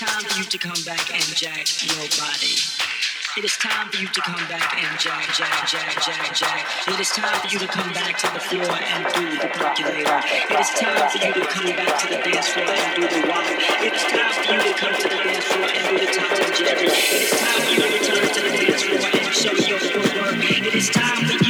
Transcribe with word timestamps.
time 0.00 0.24
for 0.24 0.38
you 0.40 0.44
to 0.48 0.56
come 0.56 0.80
back 0.88 1.12
and 1.12 1.20
jack 1.36 1.68
your 1.84 2.08
body. 2.16 2.56
It 3.36 3.44
is 3.44 3.52
time 3.60 3.92
for 3.92 4.00
you 4.00 4.08
to 4.08 4.20
come 4.22 4.40
back 4.48 4.72
and 4.80 4.98
jack, 4.98 5.28
jack, 5.36 5.68
jack, 5.68 5.92
jack, 6.00 6.32
jack. 6.32 6.64
It 6.88 6.98
is 6.98 7.10
time 7.12 7.36
for 7.44 7.48
you 7.52 7.58
to 7.60 7.68
come 7.68 7.92
back 7.92 8.16
to 8.16 8.32
the 8.32 8.40
floor 8.40 8.64
and 8.64 9.04
do 9.12 9.28
the 9.36 9.48
percolator. 9.52 10.20
It 10.24 10.56
is 10.56 10.72
time 10.80 11.04
for 11.04 11.20
you 11.20 11.32
to 11.36 11.44
come 11.44 11.76
back 11.76 12.00
to 12.00 12.06
the 12.08 12.16
dance 12.16 12.48
floor 12.48 12.64
and 12.64 12.96
do 12.96 13.04
the 13.12 13.28
walk. 13.28 13.44
It 13.84 13.92
is 13.92 14.04
time 14.08 14.32
for 14.40 14.48
you 14.48 14.60
to 14.64 14.72
come 14.80 14.94
to 14.96 15.04
the 15.04 15.20
dance 15.20 15.44
floor 15.52 15.68
and 15.68 15.84
do 15.84 15.94
the 16.00 16.08
Tom 16.16 16.32
and 16.32 16.54
Jerry. 16.56 16.88
It 16.88 17.20
is 17.20 17.32
time 17.36 17.60
for 17.60 17.68
you 17.68 17.78
to 17.84 17.88
return 17.92 18.24
to 18.24 18.40
the 18.40 18.52
dance 18.56 18.82
floor 18.88 19.04
and 19.04 19.34
show 19.36 19.54
your 19.68 19.80
footwork. 19.84 20.40
It 20.48 20.74
is 20.80 20.88
time 20.88 21.20
for 21.28 21.38
you 21.44 21.49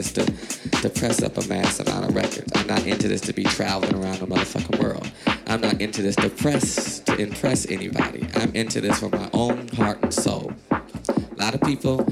this 0.00 0.12
to, 0.12 0.24
to 0.80 0.88
press 0.88 1.22
up 1.22 1.36
a 1.36 1.46
mass 1.46 1.78
amount 1.78 2.08
of 2.08 2.14
records. 2.14 2.50
I'm 2.54 2.66
not 2.66 2.86
into 2.86 3.06
this 3.06 3.20
to 3.22 3.34
be 3.34 3.44
traveling 3.44 3.94
around 3.94 4.20
the 4.20 4.26
motherfucking 4.26 4.82
world. 4.82 5.10
I'm 5.46 5.60
not 5.60 5.78
into 5.80 6.00
this 6.00 6.16
to 6.16 6.30
press 6.30 7.00
to 7.00 7.16
impress 7.16 7.70
anybody. 7.70 8.26
I'm 8.34 8.54
into 8.54 8.80
this 8.80 9.00
for 9.00 9.10
my 9.10 9.28
own 9.34 9.68
heart 9.68 9.98
and 10.02 10.14
soul. 10.14 10.52
A 10.70 11.36
lot 11.36 11.54
of 11.54 11.60
people, 11.60 12.06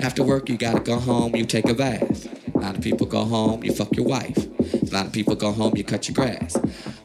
after 0.00 0.24
work, 0.24 0.48
you 0.48 0.56
gotta 0.56 0.80
go 0.80 0.98
home, 0.98 1.36
you 1.36 1.44
take 1.44 1.68
a 1.68 1.74
bath. 1.74 2.26
A 2.54 2.58
lot 2.58 2.76
of 2.76 2.82
people 2.82 3.06
go 3.06 3.24
home, 3.24 3.62
you 3.62 3.72
fuck 3.72 3.94
your 3.94 4.06
wife. 4.06 4.36
A 4.36 4.92
lot 4.92 5.06
of 5.06 5.12
people 5.12 5.36
go 5.36 5.52
home, 5.52 5.76
you 5.76 5.84
cut 5.84 6.08
your 6.08 6.14
grass. 6.14 6.58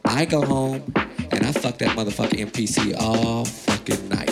I 0.04 0.24
go 0.24 0.44
home 0.44 0.92
and 1.30 1.46
I 1.46 1.52
fuck 1.52 1.78
that 1.78 1.96
motherfucking 1.96 2.50
MPC 2.50 2.96
all 2.98 3.44
fucking 3.44 4.08
night. 4.08 4.25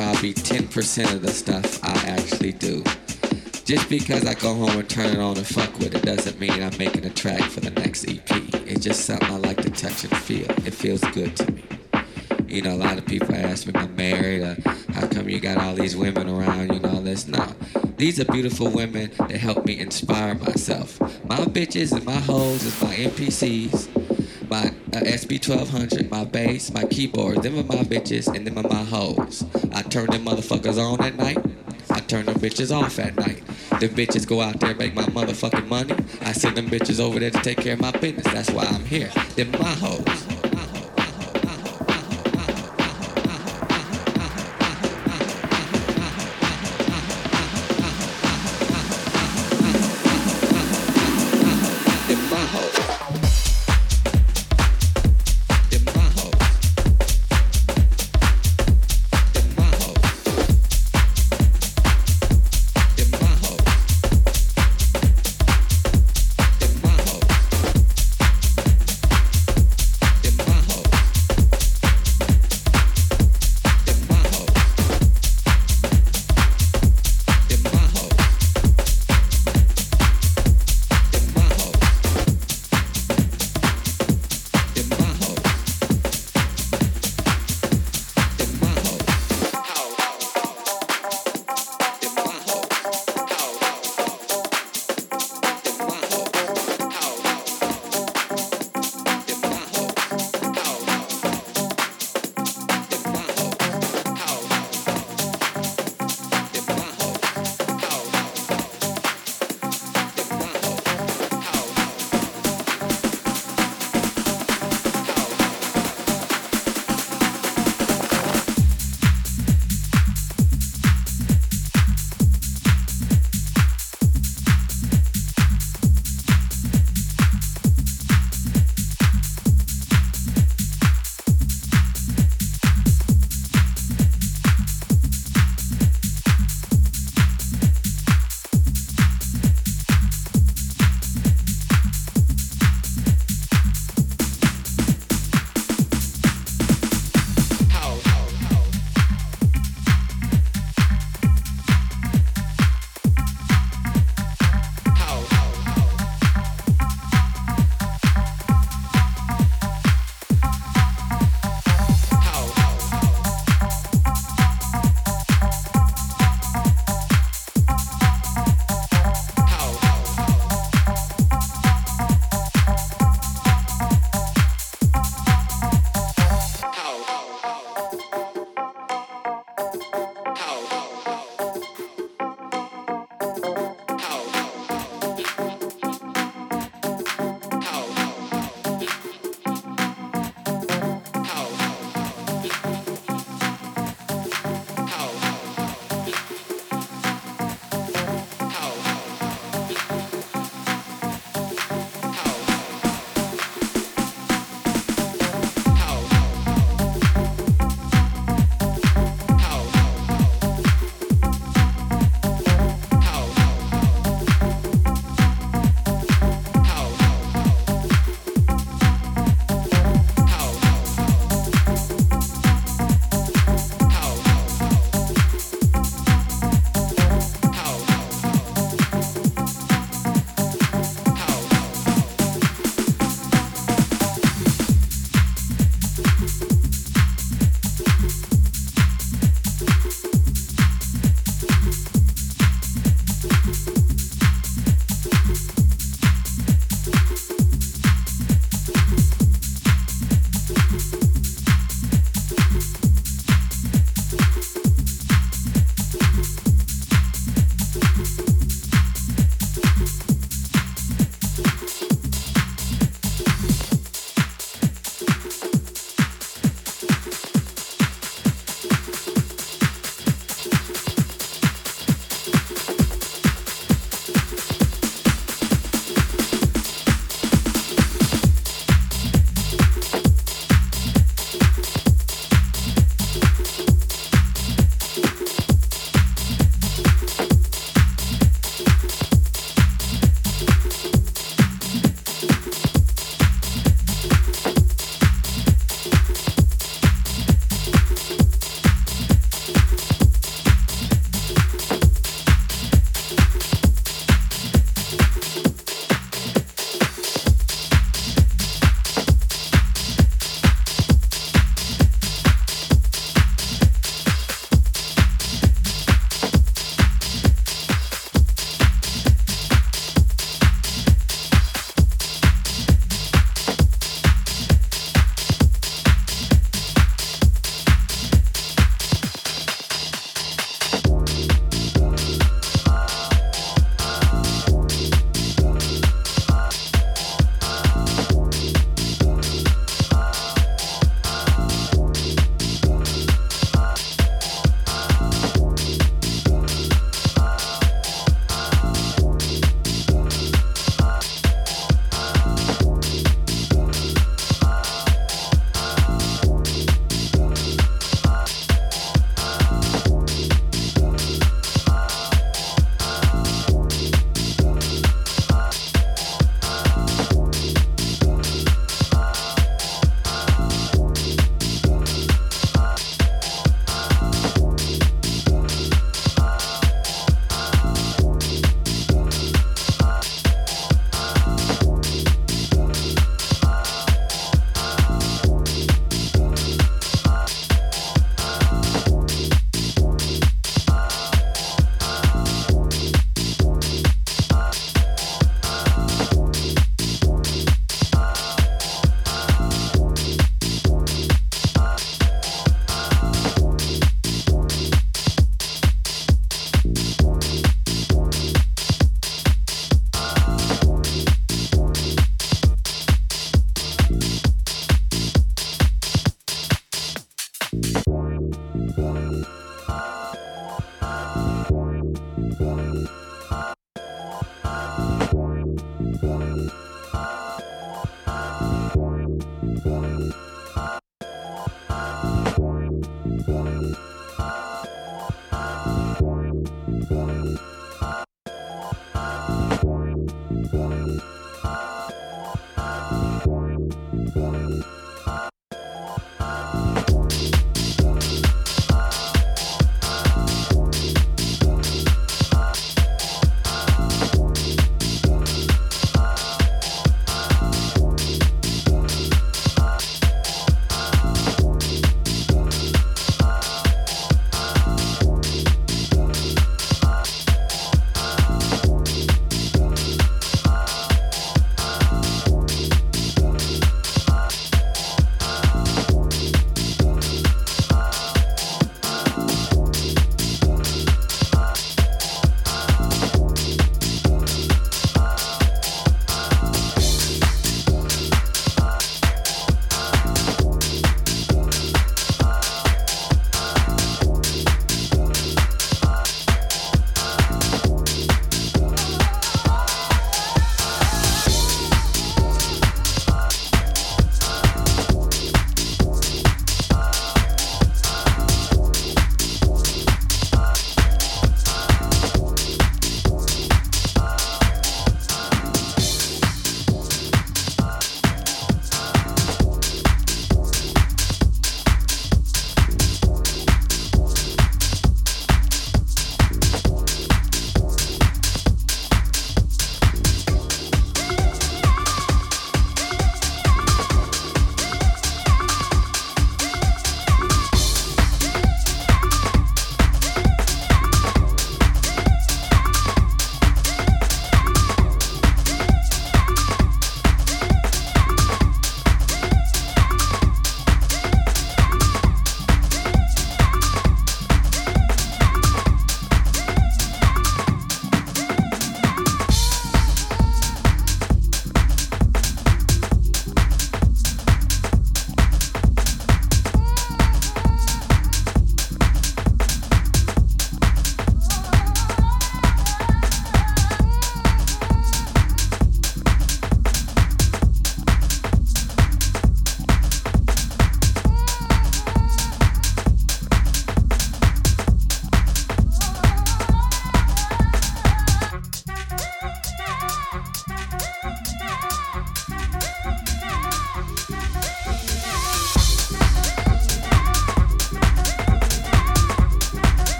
Probably 0.00 0.32
10% 0.32 1.14
of 1.14 1.20
the 1.20 1.30
stuff 1.30 1.84
I 1.84 1.92
actually 2.08 2.52
do. 2.52 2.82
Just 3.66 3.90
because 3.90 4.24
I 4.24 4.32
go 4.32 4.54
home 4.54 4.78
and 4.78 4.88
turn 4.88 5.08
it 5.08 5.18
on 5.18 5.36
and 5.36 5.46
fuck 5.46 5.78
with 5.78 5.94
it 5.94 6.02
doesn't 6.02 6.40
mean 6.40 6.62
I'm 6.62 6.74
making 6.78 7.04
a 7.04 7.10
track 7.10 7.42
for 7.42 7.60
the 7.60 7.68
next 7.68 8.08
EP. 8.08 8.30
It's 8.66 8.82
just 8.82 9.04
something 9.04 9.28
I 9.28 9.36
like 9.36 9.58
to 9.58 9.68
touch 9.68 10.04
and 10.04 10.16
feel. 10.16 10.48
It 10.66 10.72
feels 10.72 11.02
good 11.12 11.36
to 11.36 11.52
me. 11.52 11.64
You 12.48 12.62
know, 12.62 12.76
a 12.76 12.80
lot 12.80 12.96
of 12.96 13.04
people 13.04 13.34
ask 13.34 13.66
me, 13.66 13.74
I'm 13.74 13.94
married, 13.94 14.42
uh, 14.42 14.54
how 14.94 15.06
come 15.06 15.28
you 15.28 15.38
got 15.38 15.58
all 15.58 15.74
these 15.74 15.98
women 15.98 16.30
around, 16.30 16.72
you 16.72 16.80
know, 16.80 17.02
this? 17.02 17.28
No. 17.28 17.54
These 17.98 18.20
are 18.20 18.24
beautiful 18.24 18.70
women 18.70 19.10
that 19.18 19.32
help 19.32 19.66
me 19.66 19.78
inspire 19.78 20.34
myself. 20.34 20.98
My 21.26 21.40
bitches 21.40 21.92
and 21.92 22.06
my 22.06 22.20
hoes 22.20 22.64
is 22.64 22.82
my 22.82 22.94
MPCs 22.94 24.10
my 24.50 24.66
uh, 24.92 25.00
SP-1200, 25.06 26.10
my 26.10 26.24
bass, 26.24 26.72
my 26.72 26.84
keyboard. 26.84 27.42
Them 27.42 27.56
are 27.60 27.62
my 27.62 27.84
bitches 27.84 28.26
and 28.34 28.44
them 28.44 28.58
are 28.58 28.68
my 28.68 28.82
hoes. 28.82 29.44
Turn 29.90 30.06
them 30.06 30.24
motherfuckers 30.24 30.78
on 30.78 31.02
at 31.02 31.16
night. 31.16 31.38
I 31.90 31.98
turn 31.98 32.26
them 32.26 32.36
bitches 32.36 32.70
off 32.70 33.00
at 33.00 33.16
night. 33.16 33.44
Them 33.80 33.90
bitches 33.90 34.24
go 34.24 34.40
out 34.40 34.60
there 34.60 34.72
make 34.76 34.94
my 34.94 35.02
motherfucking 35.06 35.66
money. 35.66 35.96
I 36.20 36.30
send 36.30 36.56
them 36.56 36.68
bitches 36.68 37.00
over 37.00 37.18
there 37.18 37.30
to 37.30 37.40
take 37.40 37.58
care 37.58 37.74
of 37.74 37.80
my 37.80 37.90
business. 37.90 38.24
That's 38.26 38.50
why 38.52 38.66
I'm 38.66 38.84
here. 38.84 39.10
Them 39.34 39.50
my 39.50 39.74
hoes. 39.74 40.29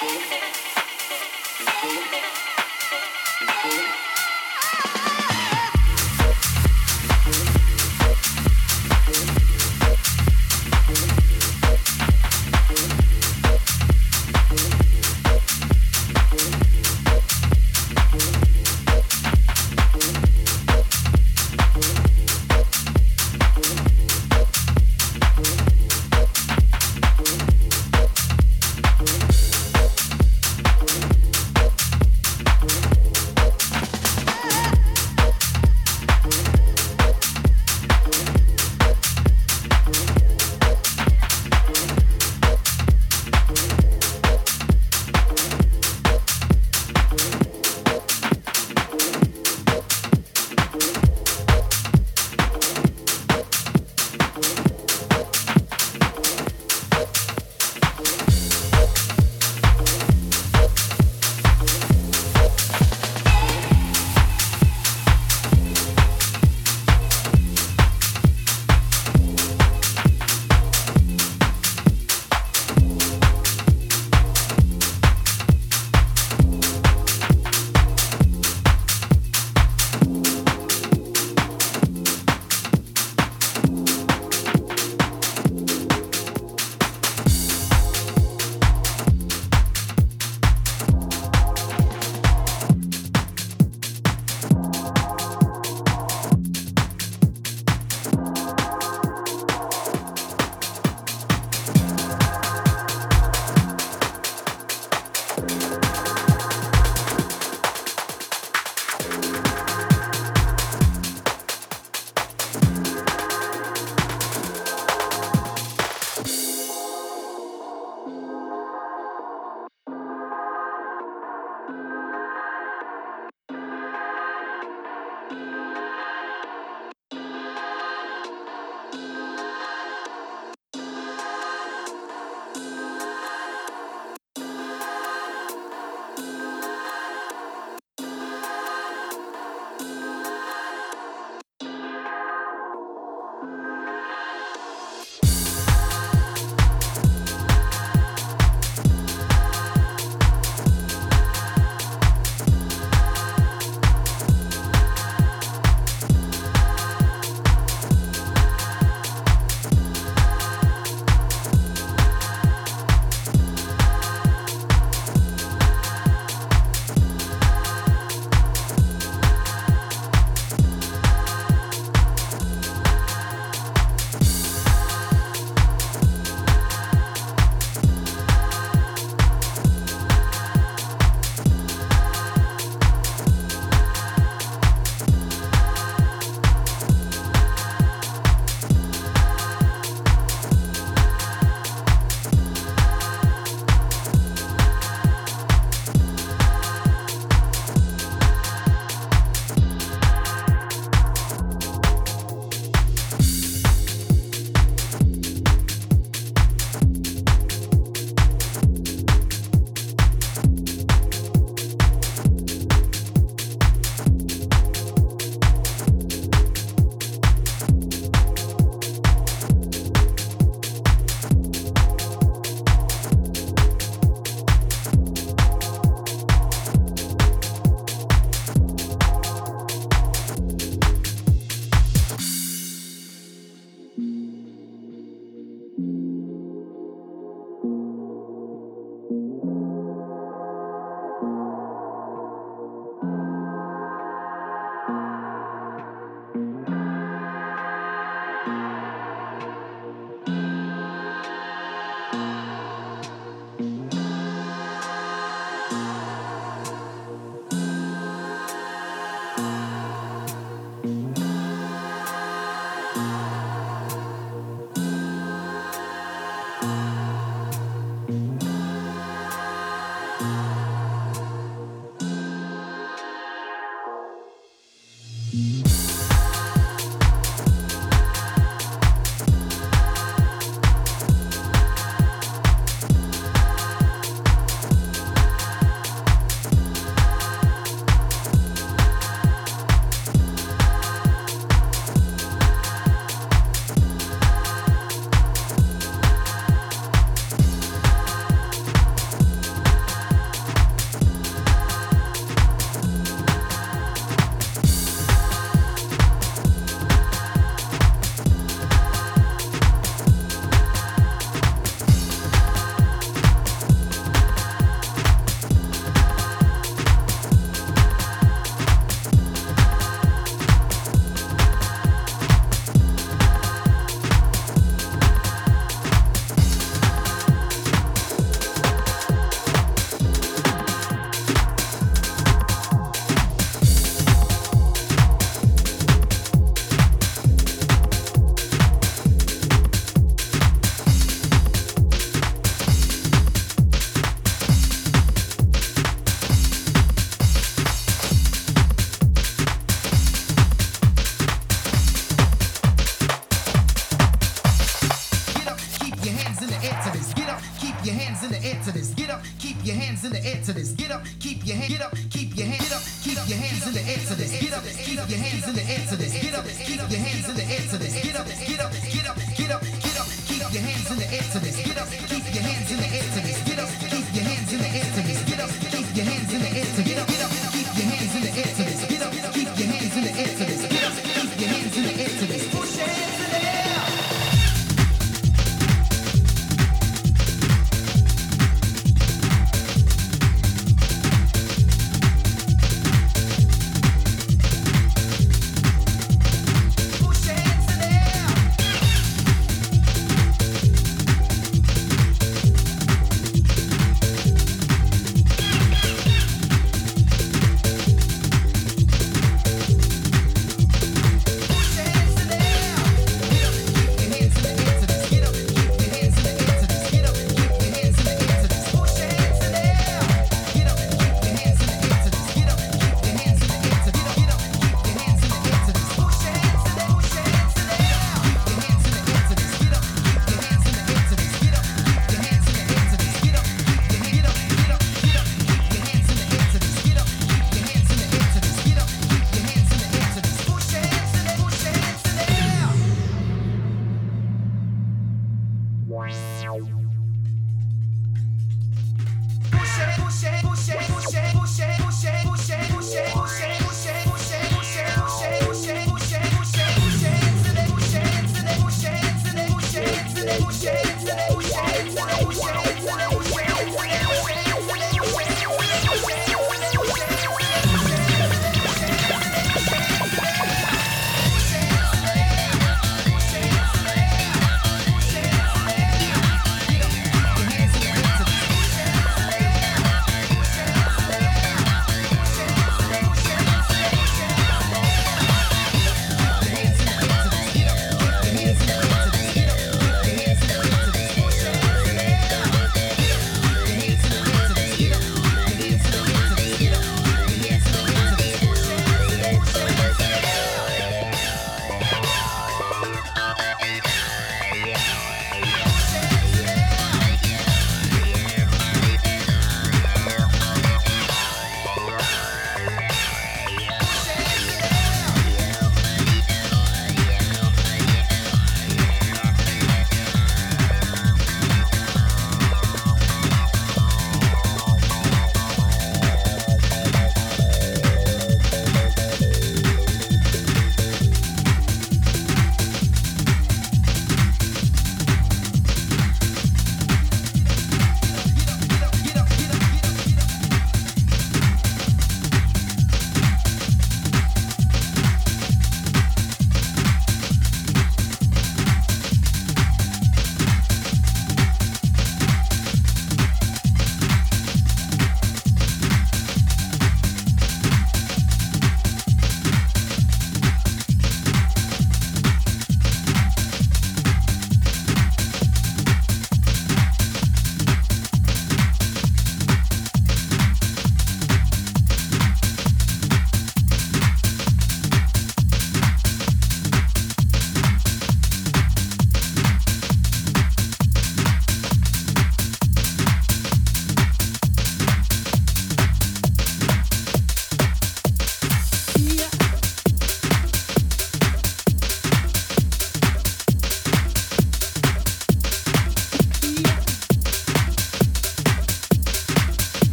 Hey. 0.00 0.39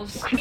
house. 0.00 0.39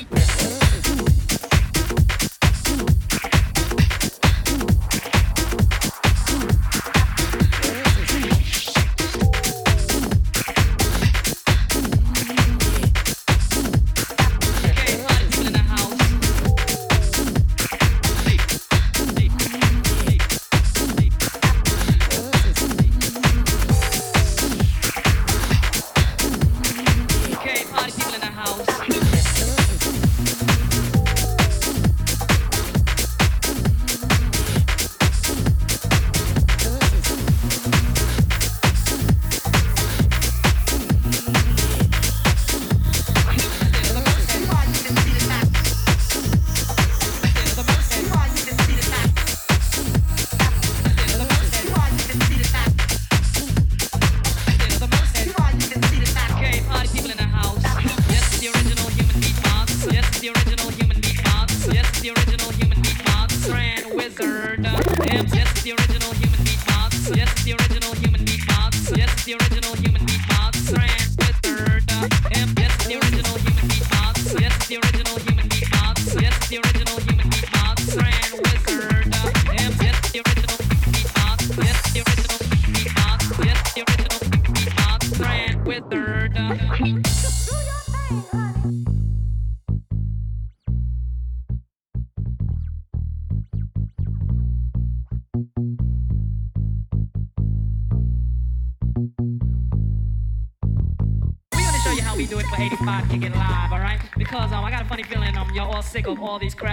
sick 105.90 106.06
of 106.06 106.22
all 106.22 106.38
these 106.38 106.54
crap. 106.54 106.69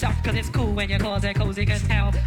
yourself, 0.00 0.24
cause 0.24 0.34
it's 0.34 0.48
cool 0.48 0.72
when 0.72 0.88
you're 0.88 0.98
cozy, 0.98 1.34
cozy 1.34 1.70
as. 1.70 1.82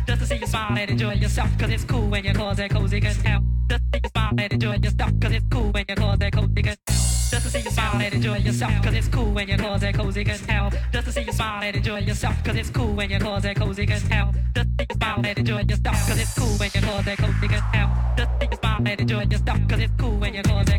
Just 0.05 0.19
to 0.21 0.27
see 0.27 0.35
you 0.35 0.45
smile 0.45 0.77
and 0.77 0.91
enjoy 0.91 1.13
yourself, 1.13 1.57
cause 1.57 1.71
it's 1.71 1.83
cool 1.83 2.07
when 2.07 2.23
you're 2.23 2.33
cozy, 2.35 2.69
cozy 2.69 3.01
as 3.03 3.19
hell. 3.21 3.41
Just 3.67 3.81
to 3.81 3.89
see 3.89 4.01
you 4.03 4.09
smile 4.09 4.33
and 4.37 4.53
enjoy 4.53 4.75
yourself, 4.75 5.11
cause 5.19 5.31
it's 5.31 5.45
cool 5.49 5.71
when 5.71 5.85
you're 5.87 5.97
cozy, 5.97 6.29
cozy 6.29 6.69
as 6.69 6.79
hell. 6.85 7.01
Just 7.31 7.45
to 7.45 7.49
see 7.49 7.59
you 7.61 7.71
smile 7.71 8.01
and 8.01 8.13
enjoy 8.13 8.37
yourself, 8.37 8.83
cause 8.83 8.93
it's 8.93 9.07
cool 9.07 9.31
when 9.31 9.47
you're 9.47 9.57
cozy, 9.57 9.91
cozy 9.91 10.29
as 10.29 10.45
hell. 10.45 10.71
Just 10.91 11.05
to 11.07 11.11
see 11.11 11.21
you 11.21 11.33
smile 11.33 11.63
and 11.63 11.75
enjoy 11.75 11.99
yourself, 11.99 12.43
cause 12.43 12.55
it's 12.55 12.69
cool 12.69 12.93
when 12.93 13.09
you're 13.09 13.19
cozy, 13.19 13.53
cozy 13.55 13.87
as 13.91 14.03
hell. 14.03 14.31
Just 14.55 14.69
to 14.69 14.75
see 14.77 14.87
you 14.91 14.95
smile 14.95 15.25
and 15.25 15.39
enjoy 15.39 15.61
yourself, 15.61 15.97
cause 16.07 16.19
it's 16.19 16.37
cool 16.37 16.53
when 16.59 16.69
you're 16.75 16.83
cozy, 16.83 17.15
cozy 17.15 17.55
as 17.55 17.61
hell. 17.73 18.13
Just 18.15 18.29
to 18.29 18.37
see 18.39 18.49
you 18.51 18.57
smile 18.57 18.81
and 18.85 19.01
enjoy 19.01 19.23
yourself, 19.23 19.67
cause 19.67 19.79
it's 19.79 19.93
cool 19.97 20.17
when 20.19 20.33
you're 20.35 20.43
cozy, 20.43 20.77